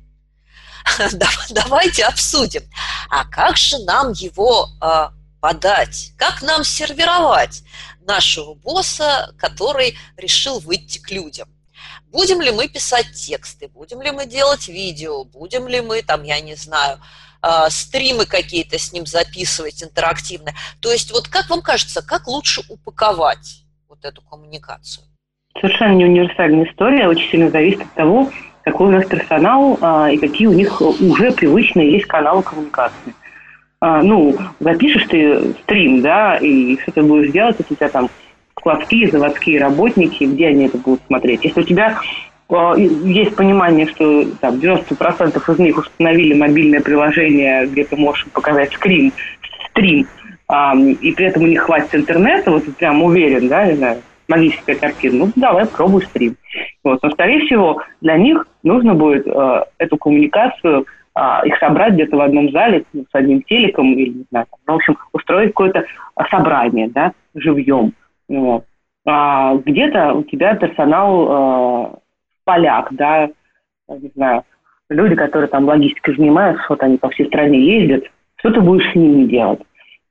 [1.14, 2.64] Дав- Давайте обсудим.
[3.10, 6.14] А как же нам его а, подать?
[6.18, 7.64] Как нам сервировать
[8.06, 11.48] нашего босса, который решил выйти к людям?
[12.12, 16.40] Будем ли мы писать тексты, будем ли мы делать видео, будем ли мы, там, я
[16.40, 17.00] не знаю,
[17.42, 20.56] а, стримы какие-то с ним записывать интерактивные.
[20.82, 25.06] То есть вот как вам кажется, как лучше упаковать вот эту коммуникацию?
[25.60, 28.30] Совершенно не универсальная история, очень сильно зависит от того,
[28.64, 33.14] какой у нас персонал а, и какие у них уже привычные есть каналы коммуникации.
[33.82, 38.10] А, ну, запишешь ты стрим, да, и что ты будешь делать, если у тебя там
[38.58, 41.46] складские, заводские работники, где они это будут смотреть?
[41.46, 41.98] Если у тебя
[42.50, 48.74] а, есть понимание, что там 90% из них установили мобильное приложение, где ты можешь показать
[48.74, 49.14] скрин,
[49.70, 50.08] стрим,
[50.50, 54.02] а, и при этом у них хватит интернета, вот ты прям уверен, да, не знаю,
[54.28, 56.36] магическая картина, ну давай пробуй стрим.
[56.84, 57.02] Вот.
[57.02, 62.22] Но, скорее всего, для них нужно будет э, эту коммуникацию, э, их собрать где-то в
[62.22, 66.90] одном зале с одним телеком, или, не знаю, ну, в общем, устроить какое-то э, собрание,
[66.90, 67.94] да, живьем.
[68.28, 68.66] Вот.
[69.06, 71.98] А где-то у тебя персонал э,
[72.44, 73.30] поляк, да,
[73.88, 74.44] не знаю,
[74.90, 78.06] люди, которые там логистикой занимаются, вот они по всей стране ездят,
[78.38, 79.62] что ты будешь с ними делать?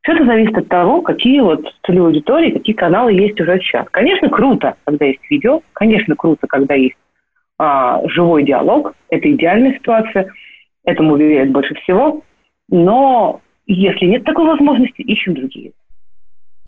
[0.02, 3.86] Все это зависит от того, какие вот целевые аудитории, какие каналы есть уже сейчас.
[3.90, 6.96] Конечно, круто, когда есть видео, конечно, круто, когда есть
[7.58, 8.94] а, живой диалог.
[9.10, 10.30] Это идеальная ситуация,
[10.88, 12.22] этому уверяют больше всего.
[12.68, 15.72] Но если нет такой возможности, ищем другие.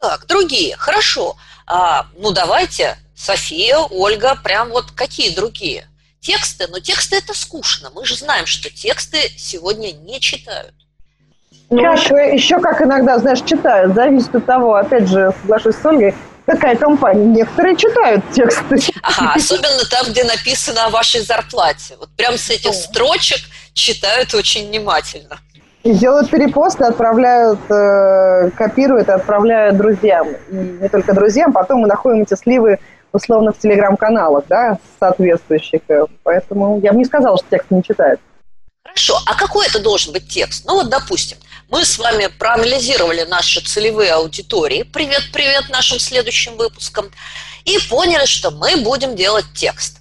[0.00, 1.34] Так, другие, хорошо.
[1.66, 5.84] А, ну давайте, София, Ольга, прям вот какие другие?
[6.20, 7.90] Тексты, но тексты это скучно.
[7.94, 10.74] Мы же знаем, что тексты сегодня не читают.
[11.70, 13.94] Ну, еще, еще как иногда, знаешь, читают.
[13.94, 16.14] Зависит от того, опять же, соглашусь с Ольгой,
[16.50, 17.24] какая компания.
[17.24, 18.76] Некоторые читают тексты.
[19.02, 21.94] Ага, особенно там, где написано о вашей зарплате.
[21.98, 23.38] Вот прям с этих строчек
[23.72, 25.38] читают очень внимательно.
[25.82, 30.28] И делают перепосты, отправляют, э, копируют и отправляют друзьям.
[30.50, 32.78] И не только друзьям, потом мы находим эти сливы
[33.12, 35.80] условно в телеграм-каналах, да, соответствующих.
[36.22, 38.20] Поэтому я бы не сказала, что текст не читают.
[38.84, 40.64] Хорошо, а какой это должен быть текст?
[40.66, 41.38] Ну вот, допустим,
[41.70, 47.12] мы с вами проанализировали наши целевые аудитории, привет-привет нашим следующим выпускам,
[47.64, 49.98] и поняли, что мы будем делать текст.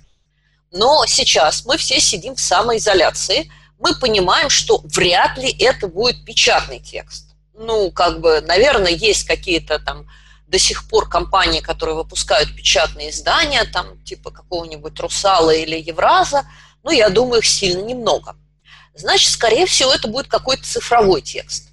[0.71, 6.79] Но сейчас мы все сидим в самоизоляции, мы понимаем, что вряд ли это будет печатный
[6.79, 7.35] текст.
[7.53, 10.07] Ну, как бы, наверное, есть какие-то там
[10.47, 16.47] до сих пор компании, которые выпускают печатные издания, там, типа какого-нибудь Русала или Евраза,
[16.81, 18.35] ну, я думаю, их сильно немного
[18.95, 21.69] значит, скорее всего, это будет какой-то цифровой текст.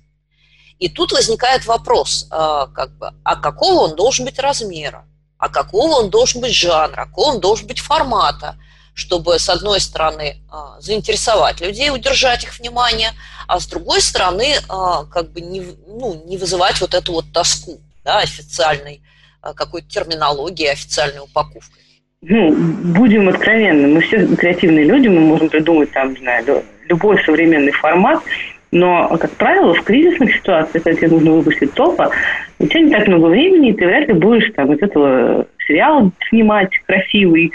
[0.79, 5.07] И тут возникает вопрос, а, как бы, а какого он должен быть размера,
[5.39, 8.57] а какого он должен быть жанра, какого он должен быть формата,
[8.95, 13.11] чтобы, с одной стороны, а, заинтересовать людей, удержать их внимание,
[13.47, 17.79] а с другой стороны, а, как бы не, ну, не вызывать вот эту вот тоску
[18.05, 19.03] да, официальной
[19.43, 21.83] а, какой-то терминологии, официальной упаковкой.
[22.23, 27.73] Ну, будем откровенны, мы все креативные люди, мы можем придумать там, не знаю, любой современный
[27.73, 28.23] формат,
[28.73, 32.11] но, как правило, в кризисных ситуациях, когда тебе нужно выпустить топа,
[32.59, 36.11] у тебя не так много времени, и ты вряд ли будешь там из этого сериала
[36.29, 37.53] снимать красивый,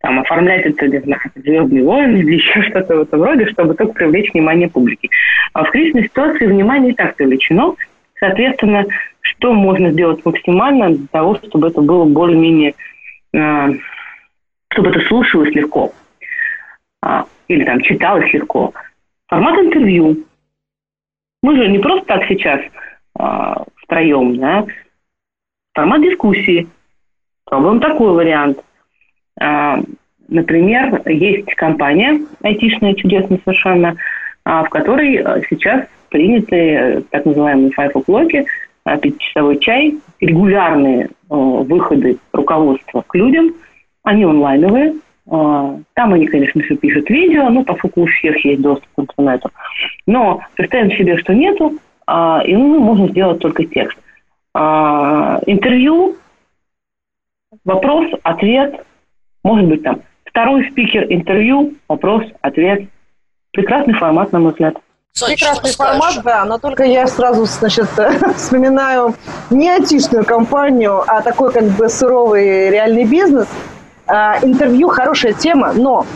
[0.00, 3.92] там, оформлять это, не знаю, «Звездные войны» или еще что-то в этом роде, чтобы только
[3.92, 5.10] привлечь внимание публики.
[5.52, 7.74] А в кризисной ситуации внимание и так привлечено,
[8.18, 8.86] соответственно,
[9.20, 12.74] что можно сделать максимально для того, чтобы это было более-менее,
[13.34, 13.68] э,
[14.72, 15.92] чтобы это слушалось легко.
[17.50, 18.72] А, или там читалось легко.
[19.28, 20.24] Формат интервью.
[21.42, 22.60] Мы же не просто так сейчас
[23.18, 24.66] а, втроем, да.
[25.74, 26.68] Формат дискуссии.
[27.44, 28.58] Пробуем такой вариант.
[29.40, 29.78] А,
[30.28, 33.96] например, есть компания айтишная, чудесная совершенно,
[34.44, 35.16] в которой
[35.48, 38.46] сейчас приняты так называемые five o'clock,
[38.84, 43.54] пятичасовой чай, регулярные выходы руководства к людям,
[44.02, 44.94] они онлайновые, а,
[45.30, 49.50] там они, конечно, все пишут видео, ну, поскольку у всех есть доступ к интернету.
[50.06, 53.96] Но представим себе, что нету, а, и ну, можно сделать только текст.
[54.54, 56.16] А, интервью,
[57.64, 58.84] вопрос, ответ,
[59.44, 62.88] может быть, там второй спикер, интервью, вопрос, ответ.
[63.52, 64.78] Прекрасный формат, на мой взгляд.
[65.12, 66.24] Соня, Прекрасный формат, скажешь?
[66.24, 67.86] да, но только я сразу, значит,
[68.36, 69.14] вспоминаю
[69.50, 73.69] не айтишную компанию, а такой как бы суровый реальный бизнес– а,
[74.42, 76.06] интервью хорошая тема, но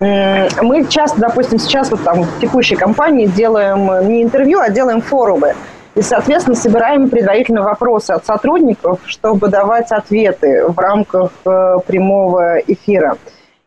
[0.00, 5.54] мы часто, допустим, сейчас вот там в текущей компании делаем не интервью, а делаем форумы.
[5.94, 13.18] И, соответственно, собираем предварительно вопросы от сотрудников, чтобы давать ответы в рамках э, прямого эфира.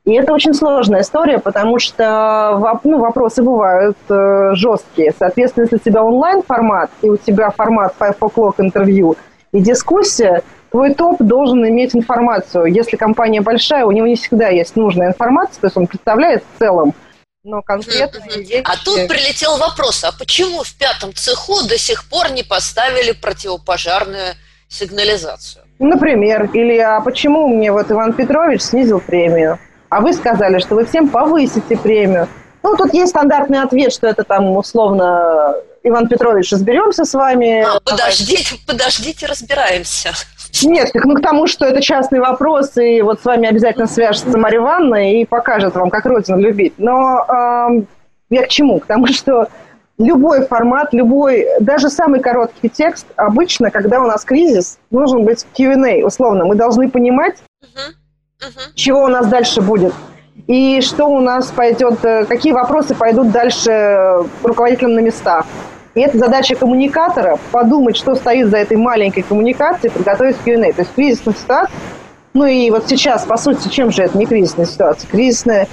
[0.05, 5.13] И это очень сложная история, потому что ну, вопросы бывают э, жесткие.
[5.17, 9.15] Соответственно, если у тебя онлайн-формат, и у тебя формат 5 o'clock интервью
[9.51, 12.65] и дискуссия, твой топ должен иметь информацию.
[12.65, 16.59] Если компания большая, у него не всегда есть нужная информация, то есть он представляет в
[16.59, 16.93] целом,
[17.43, 18.21] но конкретно...
[18.63, 24.33] А тут прилетел вопрос, а почему в пятом цеху до сих пор не поставили противопожарную
[24.67, 25.63] сигнализацию?
[25.77, 29.59] Например, или а почему мне вот Иван Петрович снизил премию,
[29.89, 32.27] а вы сказали, что вы всем повысите премию.
[32.63, 37.61] Ну, тут есть стандартный ответ, что это там условно Иван Петрович, разберемся с вами.
[37.61, 40.13] А, подождите, подождите, разбираемся.
[40.61, 44.59] Нет, ну к тому, что это частный вопрос, и вот с вами обязательно свяжется Мария
[44.59, 46.73] Ивановна и покажет вам, как Родину любить.
[46.77, 47.83] Но э,
[48.29, 48.79] я к чему?
[48.79, 49.47] К тому, что
[49.97, 56.05] любой формат, любой, даже самый короткий текст, обычно, когда у нас кризис, должен быть Q&A,
[56.05, 56.45] условно.
[56.45, 58.47] Мы должны понимать, uh-huh.
[58.47, 58.71] Uh-huh.
[58.75, 59.93] чего у нас дальше будет.
[60.47, 65.45] И что у нас пойдет, э, какие вопросы пойдут дальше руководителям на местах.
[65.95, 70.73] И это задача коммуникатора– подумать, что стоит за этой маленькой коммуникацией, подготовить Q&A.
[70.73, 71.79] То есть кризисная ситуация,
[72.33, 75.07] ну и вот сейчас, по сути, чем же это не кризисная ситуация?
[75.09, 75.67] Кризисная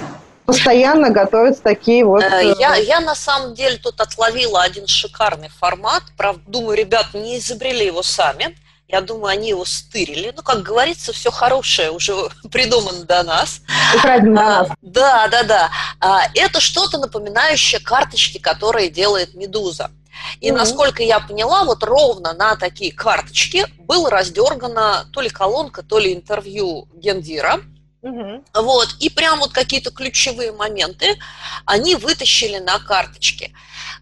[0.45, 2.21] постоянно готовятся такие вот...
[2.21, 6.03] Э, я, я на самом деле тут отловила один шикарный формат.
[6.17, 8.55] Правда, думаю, ребят не изобрели его сами.
[8.87, 10.33] Я думаю, они его стырили.
[10.35, 12.13] Ну, как говорится, все хорошее уже
[12.51, 13.61] придумано до нас.
[13.95, 14.67] Украдено до нас.
[14.69, 15.69] А, да, да, да.
[15.99, 19.89] А, это что-то напоминающее карточки, которые делает «Медуза».
[20.39, 20.53] И mm-hmm.
[20.53, 26.13] насколько я поняла, вот ровно на такие карточки было раздергана то ли колонка, то ли
[26.13, 27.61] интервью Гендира.
[28.01, 28.43] Угу.
[28.55, 31.19] Вот, и прям вот какие-то ключевые моменты
[31.65, 33.51] они вытащили на карточке.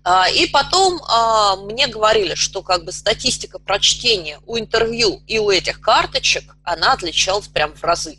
[0.05, 5.49] А, и потом а, мне говорили, что как бы статистика прочтения у интервью и у
[5.49, 8.17] этих карточек, она отличалась прям в разы.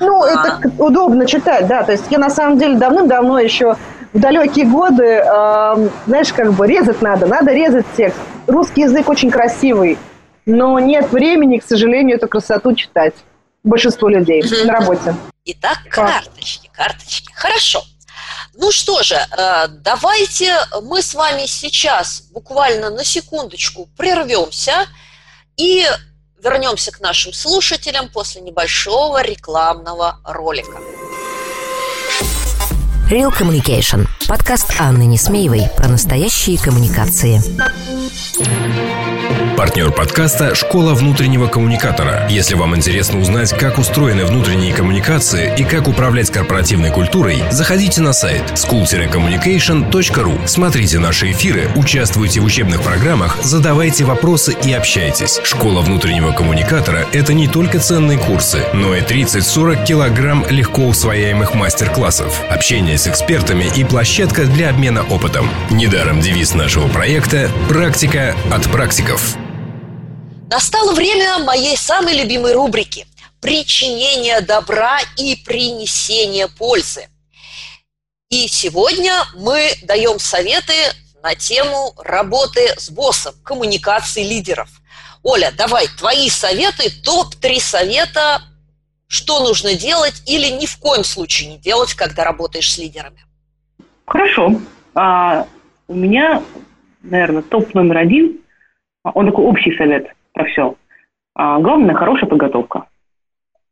[0.00, 0.28] Ну, а.
[0.28, 1.82] это удобно читать, да.
[1.82, 3.78] То есть я на самом деле давным-давно еще
[4.16, 8.18] в далекие годы, э, знаешь, как бы резать надо, надо резать текст.
[8.46, 9.98] Русский язык очень красивый,
[10.46, 13.14] но нет времени, к сожалению, эту красоту читать.
[13.62, 15.14] Большинство людей на работе.
[15.44, 17.30] Итак, карточки, карточки.
[17.34, 17.82] Хорошо.
[18.54, 24.86] Ну что же, э, давайте мы с вами сейчас буквально на секундочку прервемся
[25.58, 25.84] и
[26.42, 30.78] вернемся к нашим слушателям после небольшого рекламного ролика.
[33.10, 34.08] Real Communication.
[34.26, 37.40] Подкаст Анны Несмеевой про настоящие коммуникации.
[39.56, 42.28] Партнер подкаста– школа внутреннего коммуникатора.
[42.28, 48.12] Если вам интересно узнать, как устроены внутренние коммуникации и как управлять корпоративной культурой, заходите на
[48.12, 50.46] сайт school-communication.ru.
[50.46, 55.40] Смотрите наши эфиры, участвуйте в учебных программах, задавайте вопросы и общайтесь.
[55.42, 62.42] Школа внутреннего коммуникатора– это не только ценные курсы, но и 30-40 килограмм легко усвояемых мастер-классов,
[62.50, 65.50] общение с экспертами и площадка для обмена опытом.
[65.70, 69.36] Недаром девиз нашего проекта «Практика от практиков».
[70.50, 73.06] Настало время моей самой любимой рубрики
[73.40, 77.08] «Причинение добра и принесение пользы».
[78.30, 80.74] И сегодня мы даем советы
[81.22, 84.68] на тему работы с боссом, коммуникации лидеров.
[85.22, 88.42] Оля, давай, твои советы, топ-3 совета,
[89.08, 93.18] что нужно делать или ни в коем случае не делать, когда работаешь с лидерами.
[94.06, 94.52] Хорошо.
[94.94, 95.46] А,
[95.88, 96.42] у меня,
[97.02, 98.40] наверное, топ номер один
[99.02, 100.76] Он такой общий совет про все.
[101.34, 102.86] А, главное– хорошая подготовка.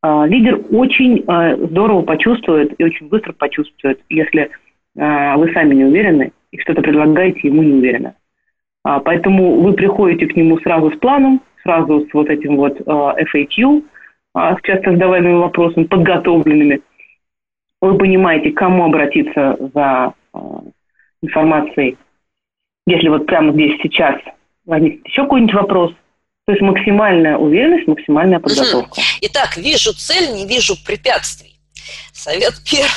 [0.03, 4.51] А, лидер очень а, здорово почувствует и очень быстро почувствует, если
[4.99, 8.15] а, вы сами не уверены и что-то предлагаете ему не уверенно.
[8.85, 13.17] А, поэтому вы приходите к нему сразу с планом, сразу с вот этим вот а,
[13.19, 13.83] FAQ,
[14.35, 16.81] с часто задаваемыми вопросами, подготовленными.
[17.81, 20.61] Вы понимаете, к кому обратиться за а,
[21.23, 21.97] информацией.
[22.87, 24.17] Если вот прямо здесь сейчас
[24.67, 25.93] возникнет еще какой-нибудь вопрос,
[26.47, 29.01] то есть максимальная уверенность, максимальная подготовка.
[29.23, 31.59] Итак, вижу цель, не вижу препятствий.
[32.13, 32.89] Совет первый.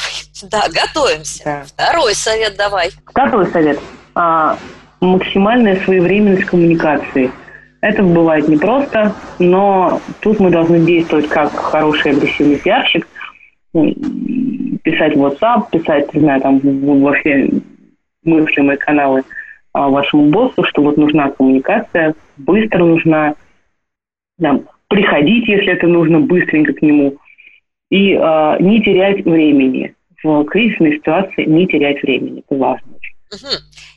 [0.52, 1.44] Да, готовимся.
[1.44, 1.64] Да.
[1.64, 2.92] Второй совет давай.
[3.08, 3.80] Второй совет.
[4.14, 4.56] А,
[5.02, 7.32] максимальная своевременность коммуникации.
[7.82, 13.08] Это бывает непросто, но тут мы должны действовать как хороший агрессивный пиарщик,
[13.72, 17.52] писать в WhatsApp, писать, не знаю, там во все
[18.24, 19.24] мыслимые каналы
[19.74, 23.36] а, вашему боссу, что вот нужна коммуникация, быстро нужна,
[24.40, 27.18] да, приходить, если это нужно, быстренько к нему,
[27.90, 29.94] и э, не терять времени.
[30.24, 32.97] В кризисной ситуации не терять времени, это важно.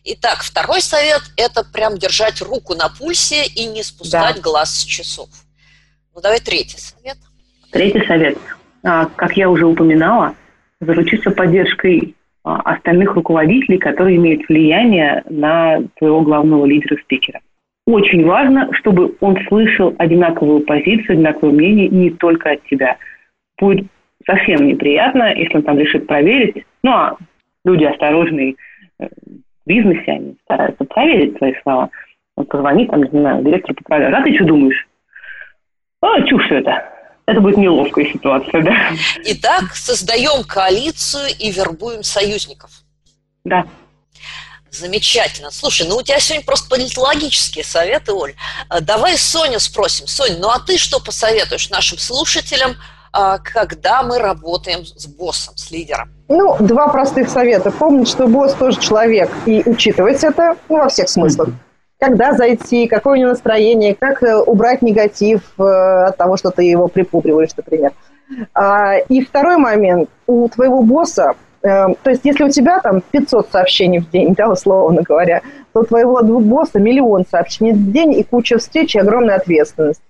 [0.04, 4.42] Итак, второй совет– это прям держать руку на пульсе и не спускать да.
[4.42, 5.28] глаз с часов.
[6.14, 7.16] Ну, давай третий совет.
[7.70, 8.38] Третий совет.
[8.82, 10.34] А, как я уже упоминала,
[10.80, 17.40] заручиться поддержкой а, остальных руководителей, которые имеют влияние на твоего главного лидера-спикера.
[17.86, 22.96] Очень важно, чтобы он слышал одинаковую позицию, одинаковое мнение не только от тебя.
[23.58, 23.86] Будет
[24.26, 26.64] совсем неприятно, если он там решит проверить.
[26.82, 27.16] Ну, а
[27.64, 28.56] люди осторожные
[29.00, 31.90] в бизнесе, они стараются проверить свои слова.
[32.36, 34.22] Он позвонит, там, не знаю, директору по продажам.
[34.22, 34.88] А ты что думаешь?
[36.00, 36.90] А, чушь все это
[37.30, 38.92] это будет неловкая ситуация, да.
[39.24, 42.70] Итак, создаем коалицию и вербуем союзников.
[43.44, 43.66] Да.
[44.70, 45.50] Замечательно.
[45.50, 48.34] Слушай, ну у тебя сегодня просто политологические советы, Оль.
[48.68, 50.06] А, давай Соню спросим.
[50.06, 52.76] Сонь, ну а ты что посоветуешь нашим слушателям,
[53.12, 56.10] когда мы работаем с боссом, с лидером?
[56.28, 57.70] Ну, два простых совета.
[57.70, 61.48] Помнить, что босс тоже человек, и учитывать это ну, во всех смыслах
[62.00, 66.64] когда зайти, какое у него настроение, как э, убрать негатив э, от того, что ты
[66.64, 67.92] его припугиваешь, например.
[68.54, 70.08] А, и второй момент.
[70.26, 71.66] У твоего босса, э,
[72.02, 75.42] то есть если у тебя там 500 сообщений в день, да, условно говоря,
[75.74, 80.00] то у твоего босса миллион сообщений в день и куча встреч и огромная ответственность.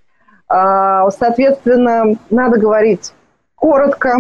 [0.51, 3.12] А, соответственно, надо говорить
[3.55, 4.18] коротко.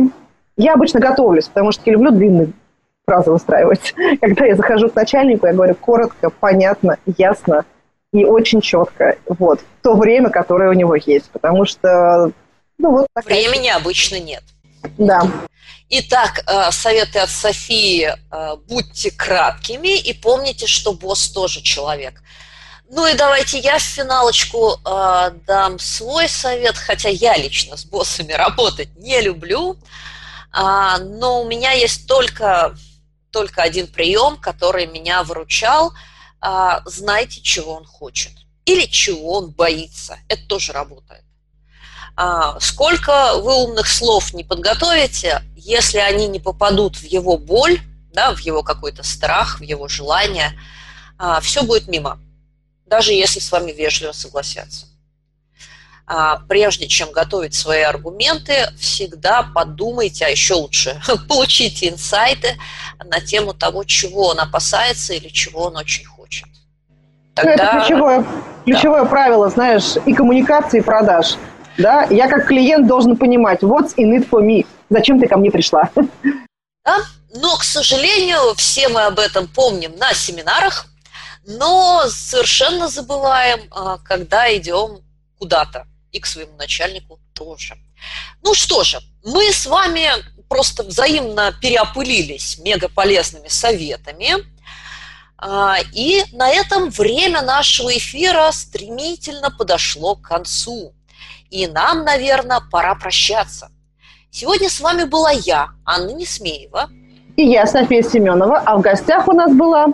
[0.56, 2.52] Я обычно готовлюсь, потому что я люблю длинные
[3.04, 3.94] фразы выстраивать.
[4.20, 7.64] Когда я захожу к начальнику, я говорю коротко, понятно, ясно
[8.12, 9.16] и очень четко.
[9.26, 9.60] Вот.
[9.82, 11.28] То время, которое у него есть.
[11.30, 12.30] Потому что...
[12.78, 13.34] Ну, вот такая...
[13.34, 14.44] Времени обычно нет.
[14.98, 15.22] Да.
[15.88, 18.08] Итак, э, советы от Софии.
[18.30, 22.22] Э, будьте краткими и помните, что босс тоже человек.
[22.92, 28.32] Ну и давайте я в финалочку э, дам свой совет, хотя я лично с боссами
[28.32, 29.76] работать не люблю,
[30.50, 32.74] а, но у меня есть только
[33.30, 35.92] только один прием, который меня выручал.
[36.40, 38.32] А, знайте, чего он хочет
[38.64, 40.18] или чего он боится.
[40.26, 41.22] Это тоже работает.
[42.16, 47.80] А, сколько вы умных слов не подготовите, если они не попадут в его боль,
[48.12, 50.58] да, в его какой-то страх, в его желание,
[51.18, 52.18] а, все будет мимо,
[52.90, 54.86] даже если с вами вежливо согласятся.
[56.06, 62.58] А, прежде чем готовить свои аргументы, всегда подумайте, а еще лучше, получите инсайты
[63.04, 66.48] на тему того, чего он опасается или чего он очень хочет.
[67.34, 67.54] Тогда...
[67.54, 68.26] Ну, это ключевое,
[68.64, 69.08] ключевое да.
[69.08, 71.36] правило, знаешь, и коммуникации, и продаж.
[71.78, 72.08] Да?
[72.10, 75.88] Я как клиент должен понимать, what's in it for me, зачем ты ко мне пришла.
[76.82, 76.96] Да?
[77.34, 80.86] Но, к сожалению, все мы об этом помним на семинарах,
[81.46, 85.00] но совершенно забываем, а, когда идем
[85.38, 87.76] куда-то и к своему начальнику тоже.
[88.42, 90.10] Ну что же, мы с вами
[90.48, 94.34] просто взаимно переопылились мегаполезными советами.
[95.38, 100.92] А, и на этом время нашего эфира стремительно подошло к концу.
[101.48, 103.70] И нам, наверное, пора прощаться.
[104.30, 106.90] Сегодня с вами была я, Анна Несмеева.
[107.36, 108.58] И я, София Семенова.
[108.58, 109.86] А в гостях у нас была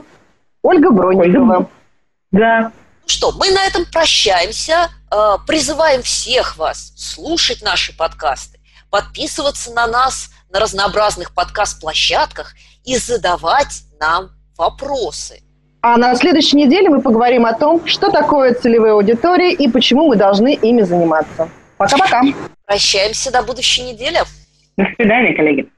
[0.66, 1.70] Ольга Бронникова.
[2.32, 2.72] Да.
[3.02, 4.88] Ну что, мы на этом прощаемся.
[5.12, 8.58] Э, призываем всех вас слушать наши подкасты,
[8.90, 12.54] подписываться на нас на разнообразных подкаст-площадках
[12.84, 15.40] и задавать нам вопросы.
[15.82, 20.16] А на следующей неделе мы поговорим о том, что такое целевые аудитории и почему мы
[20.16, 21.48] должны ими заниматься.
[21.76, 22.22] Пока-пока.
[22.66, 24.18] Прощаемся до будущей недели.
[24.76, 25.68] До свидания, коллеги.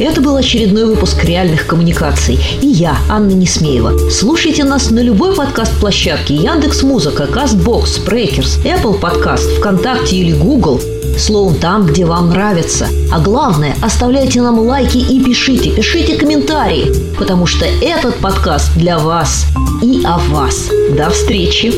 [0.00, 2.36] Это был очередной выпуск «Реальных коммуникаций».
[2.60, 4.10] И я, Анна Несмеева.
[4.10, 10.80] Слушайте нас на любой подкаст-площадке Яндекс Музыка, Кастбокс, Спрекерс, Apple Podcast, ВКонтакте или Google.
[11.16, 12.88] Словом, там, где вам нравится.
[13.12, 19.46] А главное, оставляйте нам лайки и пишите, пишите комментарии, потому что этот подкаст для вас
[19.80, 20.70] и о вас.
[20.96, 21.72] До встречи!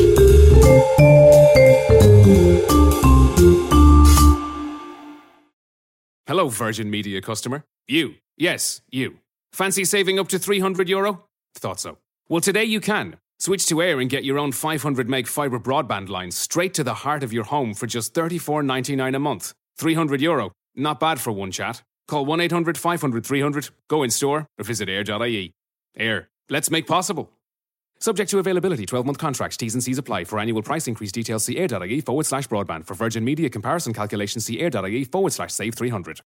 [6.27, 7.61] Hello, Virgin Media customer.
[7.87, 8.15] You.
[8.37, 9.19] Yes, you.
[9.53, 11.23] Fancy saving up to 300 euro?
[11.55, 11.97] Thought so.
[12.27, 13.15] Well, today you can.
[13.39, 16.93] Switch to Air and get your own 500 meg fibre broadband line straight to the
[16.93, 19.53] heart of your home for just 34.99 a month.
[19.77, 20.51] 300 euro.
[20.75, 21.81] Not bad for one chat.
[22.07, 25.53] Call 1 800 500 300, go in store, or visit air.ie.
[25.97, 26.29] Air.
[26.49, 27.29] Let's make possible.
[27.99, 30.25] Subject to availability, 12 month contracts, T's and C's apply.
[30.25, 32.85] For annual price increase details, see air.ie forward slash broadband.
[32.85, 36.21] For Virgin Media comparison calculations, see air.ie forward slash save 300.